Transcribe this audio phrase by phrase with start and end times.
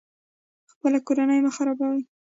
[0.71, 2.01] خپله کورنۍ مه خرابوئ